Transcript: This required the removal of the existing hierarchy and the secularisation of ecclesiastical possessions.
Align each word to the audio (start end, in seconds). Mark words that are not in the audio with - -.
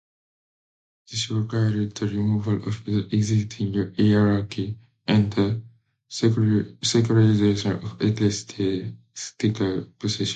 This 1.11 1.29
required 1.29 1.93
the 1.93 2.07
removal 2.07 2.67
of 2.67 2.83
the 2.85 3.07
existing 3.15 3.93
hierarchy 3.97 4.77
and 5.07 5.31
the 5.33 5.61
secularisation 6.09 7.73
of 7.83 8.01
ecclesiastical 8.01 9.91
possessions. 9.99 10.29